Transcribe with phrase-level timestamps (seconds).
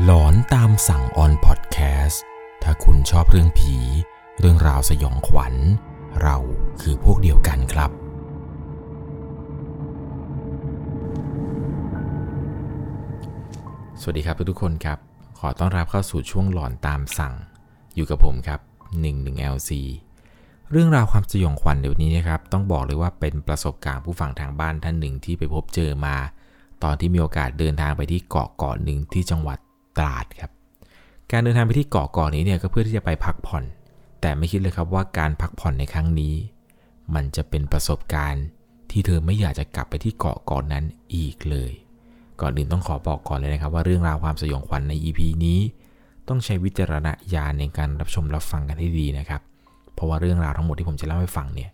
[0.00, 2.22] หลอนตามสั่งออนพอดแคสต์
[2.62, 3.76] ถ้าคุณชอบเรื่องผี
[4.38, 5.54] เรื่องราวสยองขวัญ
[6.22, 6.36] เรา
[6.80, 7.90] คือพวกเดียวกันครับ
[14.00, 14.98] สวัสดีครับทุกคนครับ
[15.38, 17.34] ขอต้อนรับเข้าสู่ช่วงหลอนตามสั่ง
[17.94, 18.60] อยู่กับผมครับ
[19.02, 19.70] 11LC
[20.70, 26.16] เรื่องราวความสยองขวัญเดี๋ยวนี้นะครับ ต้องบอกเลยว่าเป็นประสบการณ์ผู้ฟังทางบ้านท่านหนึ่งที่ไปพบเจอมา
[26.82, 29.58] ตอนที่มีโอกาสเดินทางไปที่เกาะเกาะหนึ่งที่จังหวัด
[29.98, 30.50] ตราดครับ
[31.30, 33.64] การเดินทางไปที่เกาะเกาะนี้เนี่ยก็เพื่อที่จะไปพักผ่อน
[34.20, 36.34] แต่ไม่คิดเลยครับว่าการพักผ่อนในครั้งนี้
[37.14, 38.44] มันจะเป็นประสบการณ์
[38.90, 41.72] ที่เธอไม่อยากจะกลับไปที่เกาะเกาะนั้นอีกเลย
[42.40, 45.58] ก่อนอื่นต้องขอบอกก่อนเลยนะครับว่าเรื่องราวความสยองขวัญใน EP นี้
[46.28, 49.40] ต้องใช้วิจารณญาณในการรับชมรับฟังกันให้ดีนะครับ
[49.94, 51.70] เพราะว่าเรื่องราวทั้งหมดที่ผมจะเล่าให้ฟังเนี่ย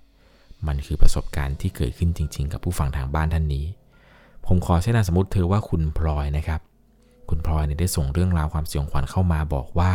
[0.66, 3.66] มันคือประสบการณ์ที่เกิดขึ้นจริง ๆ กับผู้ฟังทางบ้านท่านนี้
[4.46, 6.60] ผมขอใช้นามสมมติเธอว่าคุณพลอยนะครับ
[7.30, 9.92] คุณพลอยเนี่ยได้ส่งเรื่องราวความสยองขวัญเข้ามาบอกว่า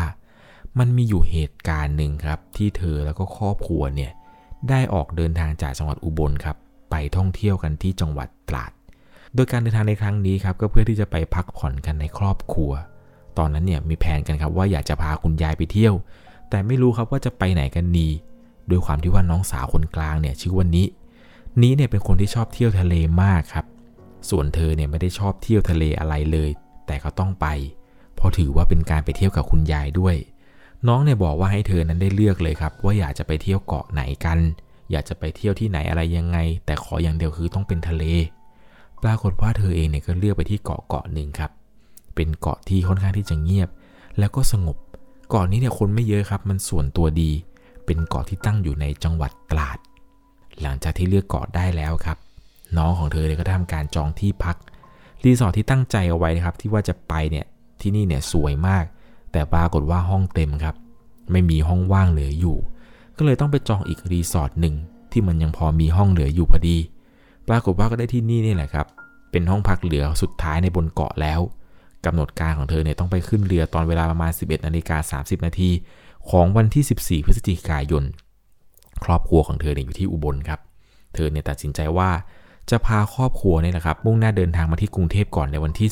[0.80, 4.12] มันมีอยู่เหตุการณ์หนึ่งครับ ที่เธอแล้วก็ครอบครัวเนี่ย
[4.70, 6.58] ได้ออกเดินทางจากจังหวัดอุบลครับ
[6.90, 8.72] ไปท่องเที่ยวกันที่จังหวัดตราด
[9.36, 12.72] โดยการเดินทางในครั้งนี้ครับก็เพื่อที่จะไปพักผ่อนกันในครอบครัว
[13.38, 15.94] ตอนนั้นเนี่ยมีแผนกันครับว่าอยากจะพาคุณยายไปเที่ยว
[16.50, 18.10] แต่ไม่รู้ครับว่าจะไปไหนกันดี
[18.70, 20.88] ด้วยความที่ว่าน้องสาวคนกลางเนี่ยชื่อว่านี้
[21.62, 23.66] นี้เนี่ยเป็นคนที่ชอบเที่ยวทะเลมากครับ
[24.30, 26.50] ส่วนเธอเนี่ยไม่ได้ชอบเที่ยวทะเลอะไรเลย
[26.88, 27.48] แต่ก็ต้องไป
[28.16, 30.16] เพราะถือว่าเป็นการไปเที่ยวกับคุณยายด้วย
[30.88, 34.40] น้องเนี่ยบอกว่าให้เธอนั้นได้เลือกเลยครับ ว่าอยากจะไปเที่ยวเกาะไหนกัน
[34.92, 38.04] อยากจะไปเที่ยวที่ไหนอะไรยังไง แต่ขออย่างเดียวคือต้องเป็นทะเล
[39.04, 41.52] ปรากฏว่าเธอเองเนี่ยก็เลือกไปที่เกาะเกาะหนึ่งครับ
[42.16, 43.70] เป็นเกาะที่ค่อนข้างที่จะเงียบ
[44.20, 44.78] แล้วก็สงบ
[45.30, 47.32] เกาะนี้เนี่ยคนไม่เยอะครับ มันส่วนตัวดี
[47.86, 49.78] เป็นเกาะที่ตั้งอยู่ในจังหวัดตราด
[50.62, 52.18] หลังจากที่เลือกเกาะได้แล้วครับ
[52.78, 54.56] น้องของเธอเนี่ยก็ทำการจองที่พัก
[55.24, 57.46] รีสอร์ทที่ตั้งใจเอาไว้นะครับที่ว่าจะไปเนี่ย
[57.82, 58.86] ที่นี่เนี่ยสวยมาก
[59.32, 60.76] แต่ปรากฏว่าห้องเต็มครับ
[61.32, 62.58] ไม่มีห้องว่างเหลืออยู่
[63.18, 64.76] ก็เลยต้องไปจองอีกรีสอร์ทหนึ่ง
[65.12, 66.78] ที่มันยังพอมีห้องเหลืออยู่พอดี
[67.48, 68.88] ปรากฏว่าก็ได้ที่นี่นี่แหละครับ
[69.32, 71.40] เป็นห้องพักเหลือสุดท้ายในบนเกาะแล้ว
[72.06, 75.70] กำหนดการของเธอเนี่ยต้องไปขึ้นเรือตอนเวลาประมาณ 11นาฬิกา30 นาที
[76.30, 78.04] ของวันที่ 14 พฤศจิกายน
[79.04, 80.60] ครอบครัวของเธอเนี่ยอยู่ที่อุบลครับ
[81.14, 82.10] เธอเนี่ยตัดสินใจว่า
[82.70, 85.90] จะพาครอบครัวเนี่ยนะครับมุ่งหน้าเดินทางมาที่กรุงเทพก่อนในวันที่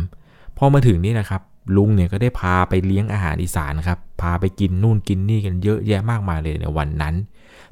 [0.00, 1.42] 13 พอมาถึงนี่นะครับ
[1.76, 7.14] ลุงเนี่ยก็ได้พาไปเลี้ยงอาหารอีสานครับ พาไปกินนู่นกินนี่กันเยอะแยะมากมายเลยในวันนั้น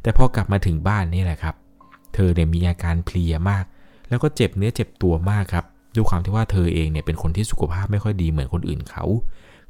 [0.03, 1.55] แต่พอกลับมาถึงบ้านนี่แหละครับ
[2.15, 3.65] เธอเนี่ยมีอาการเพลียมาก
[4.09, 5.65] แล้วก็เจ็บเนื้อเจ็บตัวมากครับ
[5.95, 9.05] ด้วยความที่ว่าเธอเองเนี่ยเป็นคนที่สุขภาพไม่ค่อยดีเหมือนคนอื่นเขา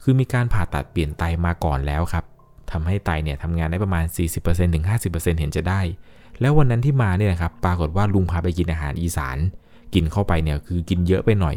[0.03, 2.25] คือมีการผ่าตัดเปลี่ยนไตมาก่อนแล้วครับ
[2.71, 4.05] ทำให้ไตเนี่ยทำงานได้ประมาณ
[4.39, 5.81] 40%ถึง 50%เห็นจะได้
[6.41, 9.39] แล้ววันนั้นที่มาเนี่ยนะครับปรากฏว่าลุงพาไปกินอาหารอีสาน
[9.95, 11.57] กินเข้าไปเนี่ยคือกินเยอะไปหน่อย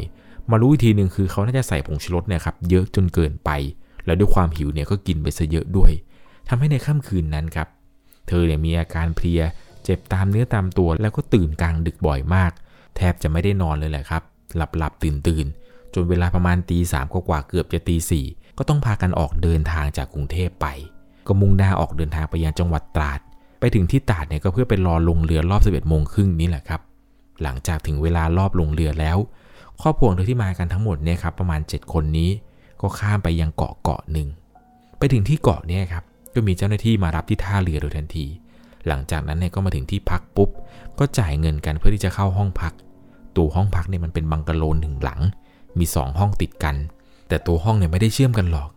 [0.50, 3.50] มารู้อีกทีหนึ่งคือเขาน่าจะใส่ผงชูรสเนี่ยครับเยอะจนเกินไป
[4.06, 5.90] แล้วด้วยความหิวเนี่ยก็กินไปซะเยอะด้วย
[6.48, 7.68] ทำให้ในค่ำคืนนั้นครับ
[8.28, 9.42] เธอเนี่ยมีอาการเพลีย
[9.84, 12.52] เจ็บตามเนื้อตามตัว แล้วก็ตื่นกลางดึกบ่อยมาก
[12.96, 14.22] แทบจะไม่ได้นอนเลยแหละครับ
[14.56, 15.46] หลับหลับตื่นตื่น
[15.94, 18.26] จนเวลาประมาณตีสามกว่าเกือบจะตีสี่
[18.58, 20.66] ก็ต้องพากันออกเดินทางจากกรุงเทพไป
[21.26, 23.20] ก็มุ่งหน้าออกเดินทางไปยังจังหวัดตราด
[23.60, 26.80] ไปถึงที่ตาดเนี่ยก็เพื่อไปรอลงเรือรอบ 11โมงครึ่งนี่แหละครับ
[27.42, 29.18] หลังจากถึงเวลารอบลงเรือแล้ว
[29.82, 32.30] ครอบครัวเธอที่มากันทั้งหมดเนี่ยครับประมาณ 7 คนนี้
[32.80, 34.28] ก็ข้ามไปยังเกาะเกาะหนึ่ง
[34.98, 36.04] ไปถึงที่เกาะเนี่ยครับ
[36.34, 38.26] ก็มีเจ้าหน้าที่มารับที่ท่าเรือโดยทันที
[38.86, 40.50] หลังจากนั้นเนี่ยก็มาถึงที่พักปุ๊บ
[40.98, 42.72] ก็จ่ายเงินกันเพื่อที่จะเข้าห้องพัก
[43.36, 45.20] ตัวห้องพักเนี่ยมันเป็นบังกะโลนหนึ่งหลัง
[45.78, 46.76] มี 2 ห้องติดกัน
[47.28, 48.68] แต่ตัวห้องเนี่ยไม่ได้เชื่อมกันหรอก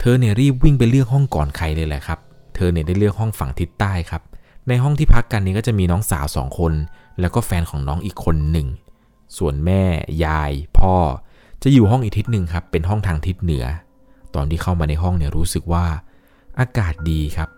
[0.00, 2.18] เธอเนี่ยรีบวิ่งไปเลือกห้องก่อนใครเลยแหละครับ
[2.66, 4.22] อเนี่ยได้เลือกห้องฝั่งทิศใต้ครับ
[4.68, 6.72] ในห้องที่พักกันนี้ก็จะมีน้องสาวสองคน
[7.20, 8.68] แล้วก็แฟนของน้องอีกคนหนึ่ง
[9.38, 9.82] ส่วนแม่
[10.24, 10.96] ยาย พ่อ
[11.62, 13.64] จะอยู่ห้องอีกทิศหนึ่งครับ เป็นห้องทางทิศเหนือ
[14.34, 15.86] ตอนที่เข้ามาในห้องเนี่ยรู้สึกว่า
[16.60, 17.48] อากาศดีครับ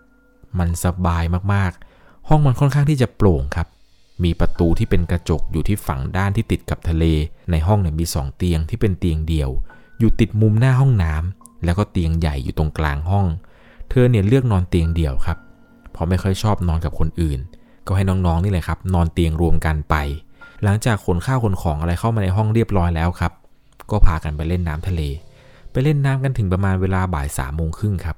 [0.59, 1.23] มันสบาย
[1.53, 3.67] มากๆ ห้องมันค่อนข้างที่จะโปร่งครับ
[4.23, 7.05] มีประตูที่เป็นกระจกอยู่ที่ฝั่งด้านที่ติดกับทะเล
[7.51, 9.49] ในห้องเนี่ยมีสองเตียงที่เป็นเตียงเดี่ยว
[9.99, 13.25] อยู่ติดมุมหน้าห้องน้ำแล้วก็เตียงใหญ่อยู่ตรงกลางห้อง
[14.03, 15.37] อเนี่ยเลือกนอนเตียงเดี่ยวครับ
[15.91, 17.39] เพราะไม่ค่อยชอบนอนกับคนอื่น
[17.87, 19.95] ก็ให้น้องๆนี่เลยครับ นอนเตียงรวมกันไป
[20.63, 23.31] หลังจากขนข้าวขนของอะไรเข้ามาในห้องเรียบร้อยแล้วครับ
[23.91, 25.01] ก็พากันไปเล่นน้ำทะเล
[25.71, 28.17] ไปเล่นน้ำกันถึงประมาณเวลาบ่ายสามโมงครึ่งครับ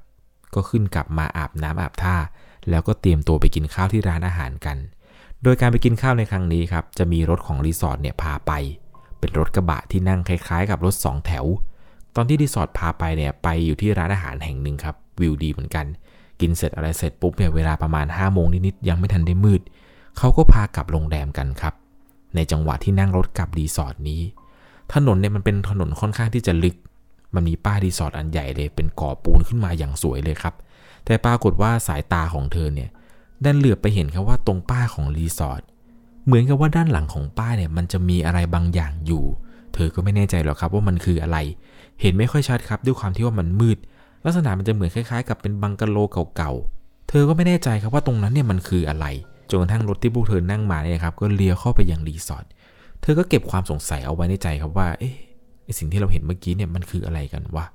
[0.54, 2.16] ก็ขึ้นกลับมาอาบน้ำอาบท่า
[2.70, 4.78] แล้วก็เตรียมตัวไปกินข้าวที่ร้านอาหารกัน
[5.44, 8.52] โดยการไปกินข้าวในครั้งนี้ครับ จะมีรถของรีสอร์ทเนี่ยพาไป
[9.20, 11.46] เป็นรถกระบะที่นั่งคล้ายๆ กับรถ2แถว
[12.16, 15.86] ตอนที่รีสอร์ทพาไปเนี่ยไปอยู่ที่ร้านอาหารแห่งหนึ่งครับ วิวดีเหมือนกัน
[16.42, 19.62] กินเสร็จอะไรเสร็จปุ๊บเนี่ยเวลาประมาณ5้าโมงนิดๆยังไม่ทันได้มืด
[20.18, 21.74] เขาก็พากลับโรงแรมกันครับ
[22.36, 24.22] ในจังหวะที่นั่งรถกลับรีสอร์ทนี้
[24.94, 26.76] ถนนเนี่ยมันเป็นถนนค่อนข้างที่จะลึก
[27.36, 30.54] มันมีป้ายรีสอร์ทอันใหญ่เลยเป็นก่อปูนขึ้นมาอย่างสวยเลยครับ
[31.06, 32.90] แต่ปรากฏว่าสายตาของเธอเนี่ย
[33.44, 35.62] ดันเหลือบไปเห็นครับว่าตรงป้ายของรีสอร์ท
[36.26, 39.24] เหมือนกับว่าด้านหลังของป้ายเนี่ยมันจะมีอะไรบางอย่างอยู่
[39.74, 41.38] เธอก็ไม่แน่ใจหรอกครับว่ามันคืออะไร
[42.02, 43.78] เห็นไม่ค่อยชัดครับด้วยความที่ว่ามันมืด
[44.26, 45.98] ลักษณะมันจะเหมือนคล้ายๆ กับเป็นบังกะโล
[46.36, 49.06] เก่าๆ เธอก็ไม่แน่ใจครับว่าตรงนั้นเนี่ยมันคืออะไร
[49.50, 52.46] จนกระทั่งรถที่พวกเธอนั่งมาเนี่ยครับก็เลี้ยวเข้าไปยังรีสอร์ท
[53.02, 55.16] เธอก็เก็บความสงสัยเอาไว้ในใจครับว่า เอ๊ะ
[55.78, 57.66] สิ่งที่เราเห็นเมื่อกี้เนี่ยมันคืออะไรกันวะ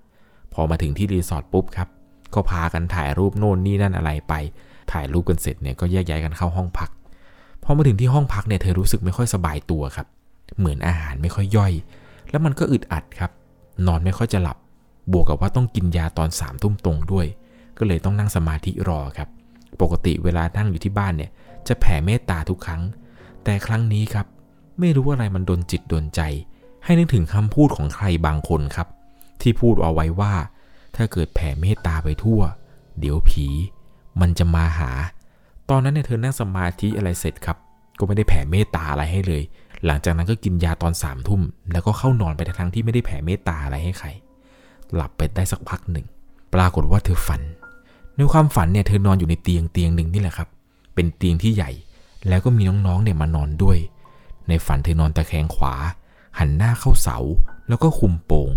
[0.53, 1.89] พอมาถึงที่รีสอร์ทปุ๊บครับ
[2.35, 4.35] ก็พากันถ่ายรูปโน่นนี่นั่นอะไรไป
[4.93, 6.91] ถ่ายรูปกันเสร็จเนี่ยก็แยกย้ายกันเข้าห้องพัก
[7.65, 10.06] พอมาถึงที่ห้องพักเนี่ยเธอรู้สึกไม่ค่อยสบายตัวครับ
[10.59, 11.73] เหมือนอาหารไม่ค่อยย่อย
[12.31, 13.31] แล้วมันก็อึดอัดครับ
[13.87, 14.59] นอนไม่ค่อยจะหลับ
[15.12, 17.26] บวกกับว่าต้องกินยาตอนสามทุ่มตรงด้วย
[17.78, 19.28] ก็เลยต้องนั่งสมาธิรอครับ
[19.81, 21.31] ปกติเวลานั่งอยู่ที่บ้านเนี่ย
[21.69, 22.82] จะแผ่เมตตาทุกครั้ง
[23.44, 24.26] แต่ครั้งนี้ครับ
[24.81, 26.20] ไม่รู้อะไรมันดนจิตดนใจ
[26.84, 28.88] ให้นึกถึงคำพูดของใครบางคนครับ
[29.40, 30.34] ที่พูดเอาไว้ว่า
[30.96, 32.40] ถ้าเกิดแผ่เมตตาไปทั่ว
[32.99, 33.46] เดี๋ยวผี
[34.20, 34.90] มันจะมาหา
[35.70, 37.56] ตอนนั้นเนี่ยเธอนั่งสมาธิอะไรเสร็จครับ
[37.99, 39.43] ก็ไม่ได้แผ่เมตตาอะไรให้เลย
[39.87, 44.08] หลังจากนั้นก็กินยาตอนสามทุ่มแล้วก็เข้านอนไปทั้งที่ไม่ได้แผ่เมตตาอะไรให้ใคร
[44.94, 46.06] หลับไปได้สักพักหนึ่ง
[46.55, 47.41] ปรากฏว่าเธอฝัน
[48.15, 50.49] ในความฝันเนี่ยเธอนอนอยู่ในเตียงเตียงหนึ่งนี่แหละครับ
[50.94, 51.71] เป็นเตียงที่ใหญ่
[52.29, 53.79] แล้วก็มีน้องๆเนี่ยมานอนด้วย
[54.49, 55.75] ในฝันเธอนอนตะแคงขวา
[56.39, 57.19] หันหน้าเข้าเสา
[57.69, 58.50] แล้วก็คุมโปง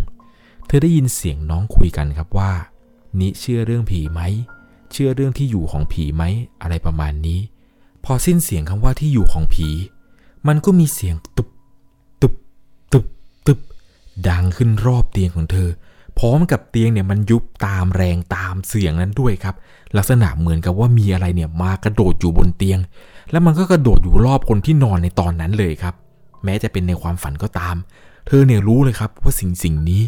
[0.68, 2.52] เธอได้ยินเสียงน้องคุยกันครับว่า
[3.20, 4.22] นิเชื่อเรื่องผีไหม
[4.92, 6.24] เชื่อเรื่องที่อยู่ของผีไหม
[6.62, 7.40] อะไรประมาณนี้
[8.04, 9.70] พอสิ้นเสียงคำว่าที่อยู่ของผี
[10.48, 11.50] มันก็มีเสียงตุบ
[12.22, 12.34] ตุบ
[12.92, 13.06] ตุบ
[13.48, 13.60] ตุบ
[14.30, 15.70] ดังขึ้นรอบเตียงของเธอ
[16.20, 19.56] พร้อมกับเตียงเนี่ยมันยุบตามแรงตามเสียงนั้นด้วยครับ
[19.98, 22.80] ลักษณะเหมือนกับว่ามีอะไรเนี่ยมากระโดดอยู่บนเตียง
[23.32, 25.94] แล้วมันก็กระโดดอยู่รอบคนที่นอนในตอนนั้นเลยครับ
[26.44, 27.76] แม้จะเป็นในความฝันก็ตาม
[28.28, 30.04] เธอเนี่ยรู้เลยครับว่าสิ่งสิ่งนี้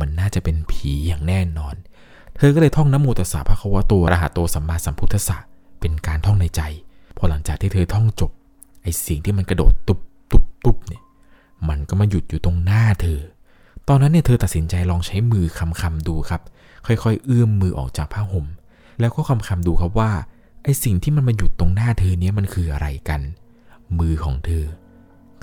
[0.00, 1.74] มันน่าจะเป็นผีอย่างแน่นอน
[2.36, 5.36] เธอก็เลยท่องนโมตัสสะพระควะโตอะระหะโตสัมมาสัมพุทธสสะ
[5.80, 6.60] เป็นการท่องในใจ
[7.16, 8.30] พอหลังจากที่เธอท่องจบ
[8.82, 9.98] ไอ้สิ่งที่มันกระโดดตุบ
[10.30, 11.02] ตุบตุบเนี่ย
[11.68, 13.20] มันก็มาหยุดอยู่ตรงหน้าเธอ
[13.88, 16.42] ตอนนั้นเนี่ยเธอตัดสินใจลองใช้มือคำคำดูครับ
[16.86, 18.46] ค่อยๆ เอื้อมมือออกจากผ้าห่ม
[19.00, 20.10] แล้วก็คำคำดูครับว่า
[20.64, 23.20] ไอ้สิ่งที่มันมาหยุดตรงหน้าเธอเนี้ยมันคืออะไรกัน
[23.98, 24.64] มือของเธอ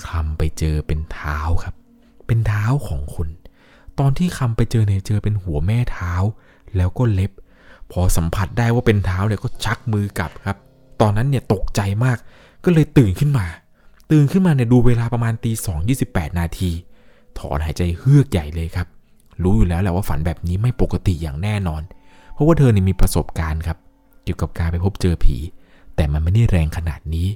[0.04, 1.74] คลำไปเจอเป็นเท้าครับ
[2.26, 3.28] เป็นเท้าของคน
[3.98, 6.12] ตอนที่คำไปเจอเนี่ยเจอเป็นหัวแม่เท้า
[6.76, 7.32] แล้วก็เล็บ
[7.92, 10.56] พอสัมผัสได้ว่าเป็นเท้าเนี่ยก็ชักมือกลับครับ
[11.00, 12.18] ตอนนั้นเนี่ยตกใจมาก
[12.64, 13.46] ก็เลยตื่นขึ้นมา
[14.10, 16.70] ตื่นขึ้นมาเนี่ยดูเวลาประมาณตีสองยี่สิบแปดนาที
[17.38, 18.86] ถอนหายใจเฮือกใหญ่เลยครับ
[19.42, 21.82] รู้อยู่แล้วแหละว่าฝันแบบนี้ไม่ปกติอย่างแน่นอน
[22.32, 23.78] เพราะว่าเธอเนี่ยมีประสบการณ์ครับ
[24.24, 25.36] เกี่ยวกับการไปพบเจอผี
[25.96, 27.28] แต่มันไม่ได้แรงขนาดนี้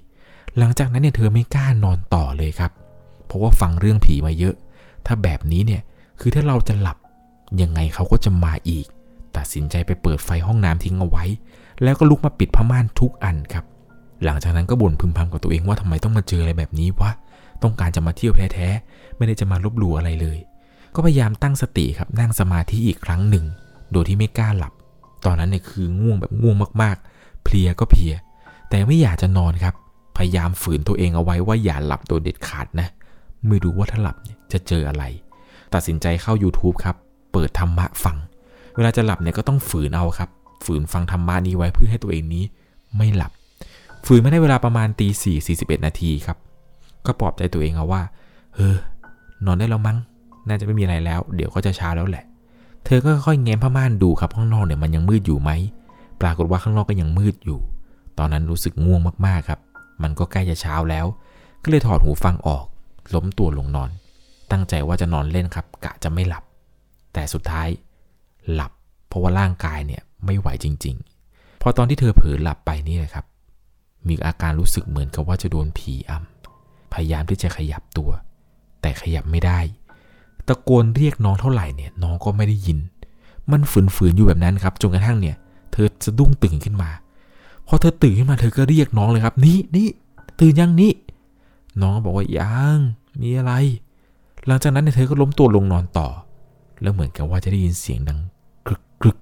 [0.58, 2.72] หลังจากนั้นเนี่ยเธอไม่กล้านอนต่อเลยครับ
[3.26, 4.54] เพราะว่าฟังเรื่องผีมาเยอะ
[5.06, 5.82] ถ้าแบบนี้เนี่ย
[6.20, 6.98] คือถ้าเราจะหลับ
[7.62, 8.86] ยังไงเขาก็จะมาอีก
[9.36, 11.24] ตัดสินใจไปเปิดไฟห้องน้ำทิ้งเอาไว้
[11.82, 13.64] แล้วก็ลุกมาปิดผ้าม่านทุกอันครับ
[14.24, 17.10] หลังจากนั้นก็บ่นพึมพำกับตัวเองว่าทำไมต้องมาเจออะไรแบบนี้วะ
[17.62, 20.38] ต้องการจะมาเที่ยวแท้ๆ ไม่ได้จะมาลบหลู่อะไรเลย
[20.94, 23.44] ก็พยายามตั้งสติครับนั่งสมาธิอีกครั้งหนึ่ง
[23.92, 24.72] โดยที่ไม่กล้าหลับ
[25.26, 28.14] ตอนนั้นเนี่ยคือง่วงแบบง่วงมากๆ เพลียก็เพลีย
[28.68, 29.74] แต่ไม่อยากจะนอนครับ
[30.16, 32.88] พยายามฝืนตัวเองเอาไว้ว่าอย่าหลับโดยเด็ดขาดนะ
[33.48, 35.04] ไม่รู้ว่าถ้าหลับเนี่ยจะเจออะไร
[35.74, 36.96] ตัดสินใจเข้า YouTube ครับ
[37.32, 38.16] เปิดธรรมะฟัง
[38.76, 40.30] เวลาจะหลับเนี่ยก็ต้องฝืนเอาครับ
[40.64, 42.44] ฝืนฟังธรรมะนี้ไว้เพื่อให้ตัวเองนี้
[42.96, 43.32] ไม่หลับ
[44.06, 46.36] ฝืนม่ได้เวลาประมาณตีสี่สี่สิบเอ็ดนาทีครับ
[47.08, 48.02] ก็ปลอบใจตัวเองเอาว่า
[48.54, 48.76] เออ
[49.46, 49.98] นอนได้แล้วมั้ง
[50.48, 52.24] น่าจะไม่มีอะไรแล้ว เดี๋ยวก็จะเช้าแล้วแหละ
[52.84, 55.50] เธอก็ค่อยแง้มผ้าม่านดูครับข้างนอกเนี่ยมันยังมืดอยู่ไหม
[56.20, 57.60] ปรากฏว่าข้างนอกก็ยังมืดอยู่
[58.18, 59.60] ตอนนั้นรู้สึกง่วงมากๆครับ
[60.02, 61.06] มันก็ใกล้จะเช้าแล้ว
[61.62, 62.64] ก็เลยถอดหูฟังออก
[63.14, 63.90] ล้มตัวลงนอน
[64.50, 66.44] ตั้งใจว่าจะนอนเล่นครับ กะจะไม่หลับ
[67.12, 67.68] แต่สุดท้าย
[68.52, 68.72] หลับ
[69.08, 70.96] เพราะว่าร่างกายเนี่ยไม่ไหวจริง
[71.28, 73.26] ๆ พอตอนที่เธอเผลอหลับไปนี่แหละครับ
[74.08, 76.35] มีอาการรู้สึกเหมือนกับว่าจะโดนผีอำ
[76.96, 78.10] พยายามที่จะขยับตัว
[78.80, 79.58] แต่ขยับไม่ได้
[80.46, 82.78] ตะโกนเรียกน้องเท่าไหร่เนี่ยน้องก็ไม่ได้ยิน
[83.50, 83.60] มัน
[83.96, 85.36] ฝืนๆอยู่แบบนั้นครับจนกระทั่งเนี่ย
[85.72, 86.90] เธอสะดุ้งตื่นขึ้นมา
[87.66, 89.88] พอเธอตื่นขึ้นมาเธอก็เรียกน้องเลยครับ นี่นี่
[90.40, 90.92] ตื่นยังนี่
[91.82, 92.78] น้องบอกว่ายัง
[93.20, 93.52] มีอะไร
[94.46, 96.08] หลังจากนั้นเนี่ยเธอก็ล้มตัวลงนอนต่อ
[96.82, 98.18] แล้วเหมือนกับว่าจะได้ยินเสียงดัง
[98.66, 99.18] กรึกกรึก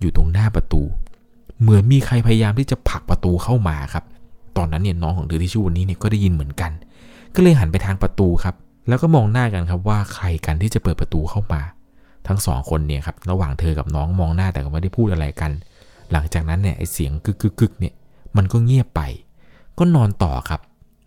[0.00, 0.82] อยู่ตรงหน้าประตู
[1.60, 4.04] เหมือนมีใครพยายามที่จะผลักประตูเข้ามาครับ
[4.56, 6.70] ตอนนั้นเนี่ยน้องของเธอที่ชื่อวันนี้เนี่ยก็ได้ยินเหมือนกัน
[7.34, 8.54] ก็เลยหันไปทางประตูครับ
[8.88, 11.62] แล้วก็มองหน้ากันครับว่าใครกันที่จะเปิดประตูเข้ามา
[12.28, 15.52] ทั้งสองคนเนี่ยครับระหว่างเธอกับน้องมองหน้าแต่ก็ไม่ได้พูดอะไรกัน
[16.12, 17.94] หลังจากนั้นเนี่ยไอเสียงกึกกึกกึกเนี่ย
[18.36, 19.02] มันก็เงียบไป
[19.78, 20.60] ก็นอนต่อครับ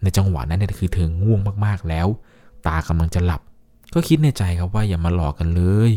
[0.03, 2.07] ในจังหวะนั้นเนี่ยคือเธอง่วงมากๆแล้ว
[2.67, 3.41] ตากำลังจะหลับ
[3.93, 5.91] ก็คิดในใจครับว่าอย่ามาหลอกกันเลย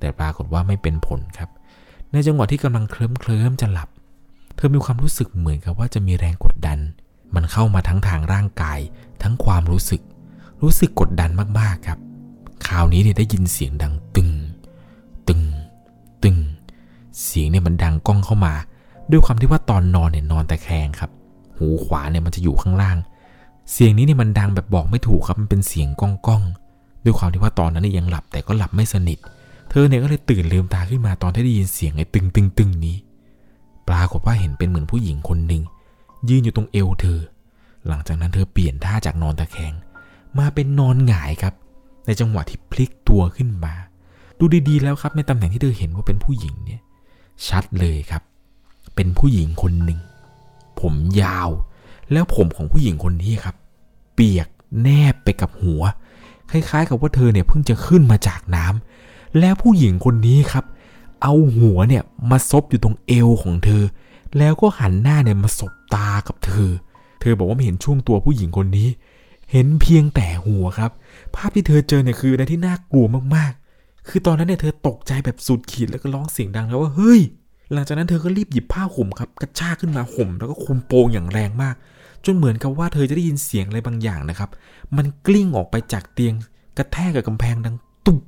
[0.00, 1.50] แต่ปรากฏว่าไม่เป็นผลครับ
[2.12, 3.88] ในจังหวะที่กำลังเคลิ้มเคลิ้มจะหลับ
[4.56, 6.78] เธอมีความรู้สึกเหมือนกับว่าจะมีแรงกดดัน
[7.34, 8.78] มันเข้ามาทั้งทางร่างกาย
[9.22, 10.02] ทั้งความรู้สึก
[10.62, 11.98] รู้สึกกดดันมากๆครับ
[12.66, 14.30] คราวนี้เนี่ยได้ยินเสียงดังตึง
[15.28, 15.42] ตึง
[16.22, 16.36] ตึง
[17.24, 18.54] เสียงเนี่ยมันดังก้องเข้ามา
[19.10, 21.10] ด้วยความที่ว่าตอนนอนเนี่ยนอนแต่แคงครับ
[21.56, 22.96] หูขวาเนี่ยมันจะอยู่ข้างล่าง
[23.72, 26.42] เสียงนี้เนี่ยมันดังแบบบอกไม่ถูกครับ มันเป็นเสียงก้องก้อง
[27.04, 29.18] ด้วยความที่ว่าตอนนั้นเนี่ยยังหลับแต่ก็หลับไม่สนิท
[29.70, 32.96] เธอเนี่ยก็เลยตื่นลืมตาขึ้นมาตอนที่ได้ยินเสียงไอ้ตึงตึงตึงนี้
[33.88, 35.62] ปรากฏว่าเห็นเป็นเหมือนผู้หญิงคนหนึ่ง
[36.30, 37.20] ยืนอยู่ตรงเอวเธอ
[37.88, 39.72] หลังจากนั้นเธอเปลี่ยนท่าจากนอนตะแคง
[40.38, 41.54] มาเป็นนอนหงายครับ
[42.06, 43.74] ในจังหวะที่พลิกตัวขึ้นมา
[44.38, 46.80] ดูดีๆ แล้วครับในตำแหน่งที่เธอเห็นว่าเป็นผู้หญิงเนี่ย
[47.48, 48.22] ชัดเลยครับ
[48.94, 50.00] เป็นผู้หญิงคนหนึ่ง
[50.80, 51.50] ผมยาว
[52.12, 53.56] แล้วผมของผู้หญิงคนนี้ครับ
[54.14, 54.48] เปียก
[54.82, 55.82] แนบไปกับหัว
[56.50, 60.64] คล้ายๆ กับว่าเธอเนี่ยเพิ่งจะขึ้นมาจากน้ำแล้วผู้หญิงคนนี้ครับ
[61.22, 63.82] เอาหัวเนี่ยมาซบอยู่ตรงเอวของเธอ
[64.38, 66.70] แล้วก็หันหน้าเนี่ยมาสบตากับเธอ
[67.20, 68.88] เธอบอกว่าไม่เห็นช่วงตัวผู้หญิงคนนี้
[69.52, 70.90] เห็นเพียงแต่หัวครับ
[71.34, 77.20] ภาพที่เธอเจอเนี่ยคืออะไรที่น่ากลัวมากๆ คือตอนนั้นเนี่ยเธอตกใจแบบสุดขีดแล้วก็ร้องเสียงดังแล้วว่าเฮ้ย
[77.72, 81.74] หลังจากนั้นเธอก็รีบหยิบผ้าห่มครับกระชากขึ้นมาห่มแล้วก็คุมโปงอย่างแรงมาก
[82.24, 84.50] จนเหมือนกับว่าเธอจะได้ยินเสียงอะไรบางอย่างนะครับ
[84.96, 86.34] มันกลิ้งออกไปจากเตียง
[86.78, 87.76] กระแทกกับกำแพงดัง
[88.06, 88.18] ตุ๊บ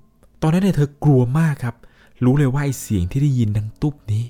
[0.42, 1.76] ตอนนั้นเนี่ยเธอ กลัวมากครับ
[2.24, 4.24] รู้เลยว่าไอเสียงที่ได้ยินดังตุ๊บนี้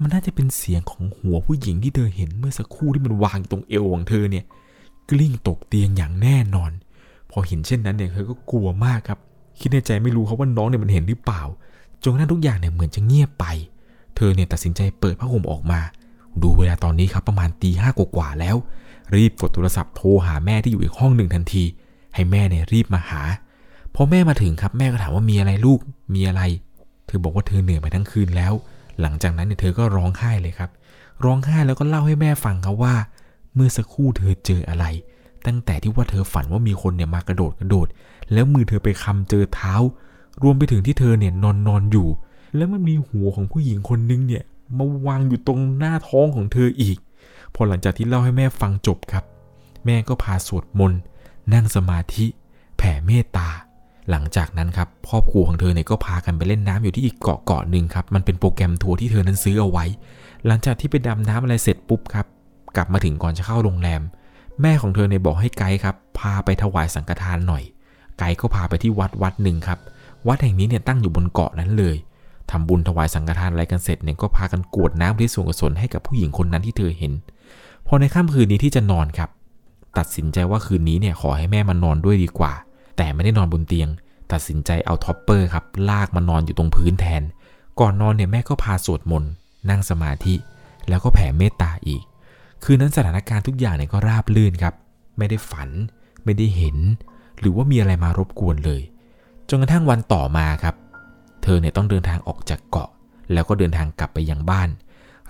[0.00, 4.44] มันน่าจะเป็นเสียงของหัวผู้หญิงที่เธอเห็นเมื่อสักครู่ที่มันวางตรงเอวของเธอเนี่ย
[5.10, 6.70] กลิ้งตกเตียงอย่างแน่นอน
[7.30, 9.18] พอเห็นเช่นนั้นเนี่ยเธอก็กลัวมากครับ
[9.60, 11.42] คิดในใจไม่รู้เขาว่าน้องเนี่ยมันเห็นหรือเปล่า
[12.02, 13.44] จนกระทั่งทุกอย่างเนี่ยเหมือนจะเงียบไป
[14.16, 15.80] เธอเนี่ยตัดสินใจเปิดผ้าห่มออกมา
[16.42, 18.56] ดูเวลาตอนนี้ครับประมาณตีห้ากว่าแล้ว
[19.16, 21.64] รีบกดโทรศัพท์โทรหาแม่ที่อยู่อีกห้องหนึ่งทันที
[22.14, 23.22] ให้แม่เนี่ยรีบมาหา
[23.94, 25.78] พอแม่มาถึงครับแม่ก็ถามว่ามีอะไรลูก
[26.14, 26.42] มีอะไร
[27.06, 28.52] เธอบอกว่าเธอเหนื่อยไปทั้งคืนแล้ว
[29.00, 30.70] หลังจากนั้นเนี่ยเธอก็ร้องไห้เลยครับ
[31.24, 32.94] ร้องไห้แล้วก็เล่าให้แม่ฟังครับว่า
[33.54, 34.84] เมื่อสักครู่เธอเจออะไร
[35.46, 37.86] ตั้งแต่ที่ว่าเธอฝันว่ามีคนเนี่ยมากระโดดกระโดด
[38.32, 39.74] แล้วมือเธอไปคำเจอเท้า
[40.42, 42.08] รวมไปถึงที่เธอเนี่ยนอนนอนอยู่
[42.56, 44.44] แล้วมันมีหัวของผู้หญิงคนนึงเนี่ย
[44.78, 46.98] มาวางอยู่ตรงหน้าท้องของเธออีก
[47.54, 49.24] พอหลังจากที่เล่าให้แม่ฟังจบครับ
[49.84, 51.00] แม่ก็พาสวดมนต์
[51.52, 52.26] นั่งสมาธิ
[52.76, 53.48] แผ่เมตตา
[54.10, 59.84] หลังจากนั้นครับครอบครัวของเธอเนี่ยก็พากันไปเล่นน้ำอยู่ที่อีกเกาะเกาะหนึ่งครับมันเป็นโปรแกรมทัวร์ที่เธอนั้นซื้อเอาไว้
[60.46, 62.26] หลังจากที่ไปดำน้ำอะไรเสร็จปุ๊บครับ
[62.76, 64.02] กลับมาถึงก่อนจะเข้าโรงแรม
[64.62, 67.62] แม่ของเธอเนี่ยบอกให้ไกด์ครับพาไปถวายสังฆทานหน่อย
[68.18, 69.78] ไกด์ก็พาไปที่วัดวัดหนึ่งครับ
[70.28, 71.96] วัดแห่งนี้เนี่ยตั้งอยู่บนเกาะนั้นเลย
[72.50, 77.12] ทำบุญถวายสังฆทานอะไรกันเสร็จเนี่ยก็พากันกรวดน้ำอุทิศส่วนกุศลให้กับผู้หญิงคนนั้นที่เธอเห็น
[77.86, 79.30] พอในค่ำคืนนี้ที่จะนอนครับ
[79.98, 82.52] ตัดสินใจว่าคืนนี้เนี่ยขอให้แม่มานอนด้วยดีกว่า
[82.96, 83.88] แต่ไม่ได้นอนบนเตียง
[84.32, 87.22] ตัดสินใจเอา topper ครับ ลากมานอนอยู่ตรงพื้นแทน
[87.80, 89.30] ก่อนนอนเนี่ยแม่ก็พาสวดมนต์
[89.70, 90.34] นั่งสมาธิ
[90.88, 92.02] แล้วก็แผ่เมตตาอีก
[92.64, 94.74] คืนนั้นสถานการณ์ทุกอย่างเนี่ยก็ราบรื่นครับ
[95.18, 95.70] ไม่ได้ฝัน
[96.24, 96.76] ไม่ได้เห็น
[97.40, 98.82] หรือว่ามีอะไรมารบกวนเลย
[99.48, 100.74] จนกระทั่งวันต่อมาครับ
[101.42, 102.88] เธอเนี่ยต้องเดินทางออกจากเกาะ
[103.32, 104.68] แล้วก็เดินทางกลับไปยังบ้าน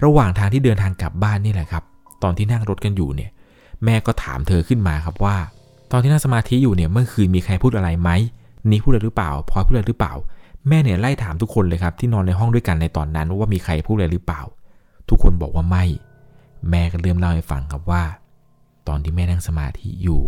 [0.04, 1.84] ระหว่างทางที่เดินทางกลับบ้านนี่แหละครับ
[2.22, 3.30] ตอนที่นั่งรถกันอยู่เนี่ย
[3.84, 5.36] แม่ก็ถามเธอขึ้นมาครับว่า
[5.90, 8.10] ตอนที่นั่งสมาธิอยู่เนี่ยเมื่อคืนมีใครพูดอะไรไหม
[8.70, 10.14] นี่พูดอะไรหรือเปล่าพลอยพูดอะไรหรือเปล่า
[10.68, 14.42] แม่เนี่ยไล่ถามทุกคนเลยครับที่นอนในห้องด้วยกันในตอนนั้นว่ามีใครพูดอะไรหรือเปล่า
[15.08, 15.84] ทุกคนบอกว่าไม่
[16.70, 18.02] แม่ก็เริ่มเล่าให้ฟังครับว่า
[18.88, 20.22] ตอนที่แม่นั่งสมาธิอยู่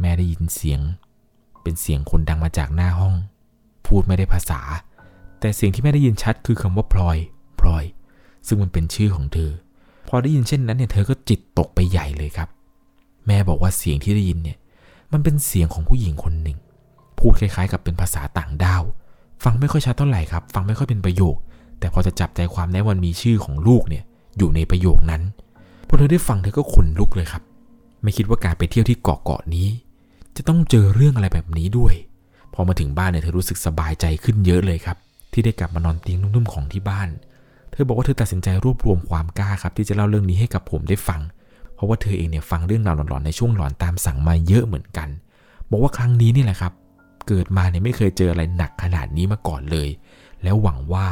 [0.00, 0.80] แม่ได้ยินเสียง
[1.62, 3.14] เป็นเสียงคนดังมาจากหน้าห้อง
[3.86, 4.60] พูดไม่ได้ภาษา
[5.40, 7.18] แต่เสียงที่แม่ได้ยินชัดคือคำว่าพลอย
[7.60, 7.84] พลอย
[8.46, 9.50] ซึ่งมันเป็นชื่อของเธอ
[10.08, 12.48] พอได้ยินเช่นนั้นเนี่ยเธอก็จิตตกไปใหญ่เลยครับ
[13.26, 14.58] แม่บอกว่าเสียงที่ได้ยินเนี่ย
[15.12, 16.58] มันเป็นเสียงของผู้หญิงคนหนึ่ง
[17.18, 18.82] พูดคล้ายๆ กับเป็นภาษาต่างดาว
[19.44, 21.36] ฟังไม่ค่อยชัดเท่าไหร่ครับ ฟังไม่ค่อยเป็นประโยค
[21.78, 24.04] แต่พอจะจับใจความได้วันมีชื่อของลูกเนี่ย
[24.38, 25.22] อยู่ในประโยคนั้น
[25.88, 27.42] พอเธอได้ฟังเธอก็ขนลุกเลยครับ
[28.02, 29.68] ไม่คิดว่าการไปเที่ยวที่เกาะเกาะนี้
[30.36, 31.94] จะต้องเจอเรื่องอะไรแบบนี้ด้วย
[32.54, 34.96] พอมาถึงบ้านเนี่ยเธอรู้สึกสบายใจขึ้นเยอะเลยครับ
[35.32, 37.08] ที่ได้กลับมานอนเตียงนุ่มๆของที่บ้าน
[37.70, 41.20] เธอบอกว่าเธอตัดสินใจรวบรวมความกล้าครับ ที่จะเล่าเรื่องนี้ให้กับผมได้ฟัง
[41.78, 45.08] เพราะว่าเธอเองเนี่ยฟังเรื่องราวหลอนๆในช่วงหลอนตามสั่งมาเยอะเหมือนกัน
[45.70, 46.72] บอกว่าครั้งนี้นี่แหละครับ
[47.26, 49.88] เกิดมาเนี่ยไม่เคยเจออะไรหนักขนาดนี้มาก่อนเลย
[50.42, 51.06] แล้วหวังว่า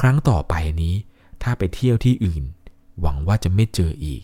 [0.00, 0.94] ครั้งต่อไปนี้
[1.42, 2.42] ถ้าไปเที่ยวที่อื่น
[3.00, 4.22] หวังว่าจะไม่เจออีก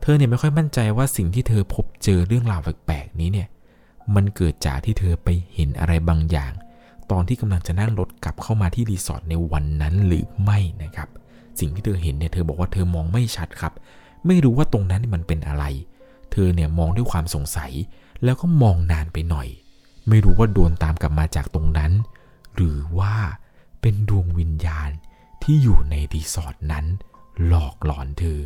[0.00, 3.48] เธอเนี่ยไม่ค่อยมั่นใจว่าสิ่งที่เธอพบเจอเรื่องราวแปลกๆนี้เนี่ย
[4.14, 6.52] มันเกิดจากที่เธอไปเห็นอะไรบางอย่าง
[7.10, 11.08] ตอนที่กำลังจะนั่งรถกลับเข้ามาที่รีสอร์ทในวันนั้นหรือไม่นะครับ
[11.60, 13.72] สิ่งที่เธอเห็นเนี่ยเธอบอกว่าเธอมองไม่ชัดครับ
[14.26, 15.64] ไม่รู้ว่าตรงนั้นมันเป็นอะไร
[16.32, 17.72] เธอเนี่ยมองด้วยความสงสัย
[18.24, 19.48] แล้วก็มองนานไปหน่อย
[20.08, 21.92] ไม่รู้ว่าโดนตามกลับมาจากตรงนั้น
[22.54, 23.14] หรือว่า
[23.80, 24.90] เป็นดวงวิญญาณ
[25.42, 26.86] ที่อยู่ในรีสอร์ทนั้น
[27.46, 28.40] หลอกหลอนเธอ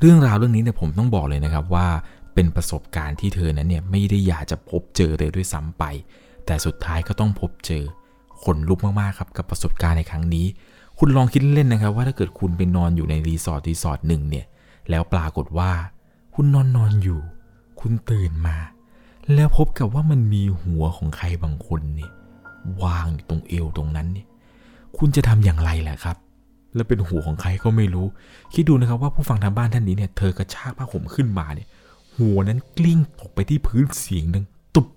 [0.00, 1.88] เรื่องราวเรื่องนี้เนี่ยผมต้องบอกเลยนะครับว่า
[2.34, 5.84] เป็นประสบการณ์ที่เธอนั้นเนี่ยไม่ได้อยากจะพบเจอเลยด้วยซ้ำไป
[6.46, 7.84] แต่สุดท้ายก็ต้องพบเจอ
[8.44, 10.46] ขนลุกมากๆครับกับประสบการณ์ในครั้งนี้
[10.98, 14.46] คุณลองคิดเล่นนะครับว่าถ้าเกิดคุณไปนอนอยู่ในรีสอร์ทรีสอร์ทหนึ่งเนี่ย
[14.90, 15.70] แล้วปรากฏว่า
[16.34, 17.20] คุณนอนนอนอยู่
[17.80, 18.56] คุณตื่นมา
[19.34, 22.10] แล้วพบกับว่ามันมีหัวของใครบางคนเนี่ย
[22.82, 24.26] วางอยู่ตรงเอวตรงนั้นเนี่ย
[24.98, 26.16] คุณจะทำอย่างไรแหละครับ
[26.74, 28.06] แล้วเป็นหัวของใครก็ไม่รู้
[28.54, 31.68] คิดดูนะครับว่าผู้ฟังทางบ้านท่านนี้เนี่ย เธอกระชากผ้าห่มขึ้นมาเนี่ย
[32.16, 34.88] หัวนั้นกลิ้งตกไปที่พื้นเสียงดังตุบ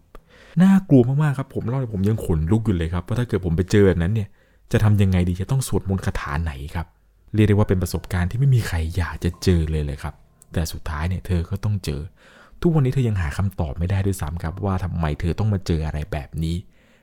[0.62, 4.28] น่ากลัวมากๆครับ ผมเล่าเนี่ยผมยังขนลุกอยู่เลยครับว่าถ้าเกิดผมไปเจอแบบนั้นเนี่ย
[4.72, 6.88] จะทำยังไงดีจะต้องสวดมนต์คาถาไหนครับ
[7.34, 10.16] เรียกได้ว่าเป็นประสบการณ์ที่ไม่มีใครอยากจะเจอเลยเลยครับ
[10.54, 12.02] แต่สุดท้ายเนี่ยเธอก็ต้องเจอ
[12.62, 16.56] ทุกวันนี้เธอยังหาคำตอบไม่ได้ด้วยซ้ำครับว่าทำไมเธอต้องมาเจออะไรแบบนี้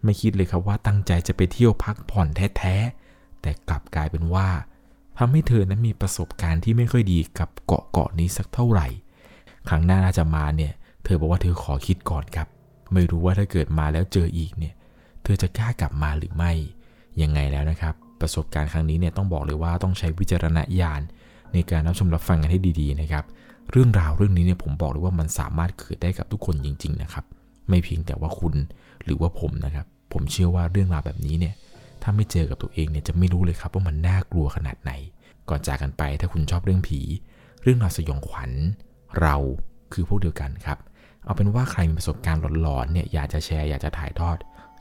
[0.04, 2.28] ไม่คิดเลยครับว่าตั้งใจจะไปเที่ยวพักผ่อน
[2.58, 4.48] แท้ๆ แต่กลับกลายเป็นว่า
[5.18, 8.86] ทำให้เธอนั้นมีประสบการณ์ที่ไม่ค่อยดีกับเกาะเกาะนี้สักเท่าไหร่
[9.68, 10.72] ครั้งหน้าน่าจะมาเนี่ย
[11.04, 12.48] เธอบอกว่าเธอขอคิดก่อนครับ
[12.92, 14.74] ไม่รู้ว่าถ้าเกิดมาแล้วเจออีกเนี่ย
[15.24, 16.52] เธอจะกล้ากลับมาหรือไม่
[17.22, 21.00] ยังไงแล้วนะครับ ประสบการณ์ครั้งนี้เนี่ยต้องบอกเลยว่าต้องใช้วิจารณญาณ
[21.52, 23.24] ในการรับชมรับฟังกันให้ดีๆนะครับ
[23.70, 27.24] เรื่องราวเรื่องนี้เนี่ยผมบอกเลยว่ามันสามารถเกิดได้กับทุกคนจริง ๆ นะครับ
[27.68, 28.54] ไม่เพียงแต่ว่าคุณ
[29.04, 31.54] หรือว่าผมนะครับ ผมเชื่อว่าเรื่องราวแบบนี้เนี่ย
[32.02, 34.92] ถ้าไม่เจอกับตัวเองเนี่ยจะไม่รู้เลยครับว่ามันน่ากลัวขนาดไหน
[35.48, 37.00] ก่อนจากกันไปถ้าคุณชอบเรื่องผี
[37.62, 38.50] เรื่องราวสยองขวัญ
[39.20, 39.36] เรา
[39.92, 40.78] คือพวกเดียวกันครับ
[41.24, 44.36] เอาเป็นว่าใครมีประสบการณ์หลอนๆเนี่ยอยากจะแชร์อยากจะถ่ายทอด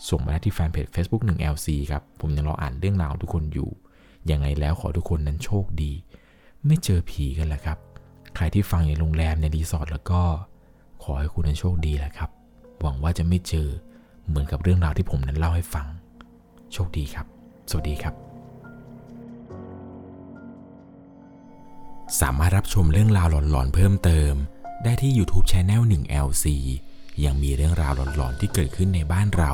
[0.10, 3.70] ส่งมาได้ที่แฟนเพจ Facebook 1 LC ครับ ผมยังรออ่านเรื่องราวทุกคนอยู่
[4.32, 5.92] ยังไงแล้วขอทุกคนนั้นโชคดี
[6.66, 7.78] ไม่เจอผีกันแหละครับ
[8.36, 10.22] ใครที่ฟังในโรงแรมในรีสอร์ทแล้วก็
[11.04, 12.30] ขอให้คุณนั้นโชคดีแหละครับ
[12.82, 13.68] หวังว่าจะไม่เจอ
[14.28, 15.88] เหมือนกับเรื่องราวที่ผมนั้นเล่าให้ฟัง
[16.74, 17.26] โชคดีครับ
[17.70, 18.14] สวัสดีครับ
[22.22, 24.34] สามารถรับชมเรื่องราวหลอนๆเพิ่มเติม
[24.84, 26.46] ได้ที่ YouTube Channel 1 LC
[27.26, 29.54] ยังมีเรื่องราวหลอนๆที่เกิดขึ้นในบ้านเรา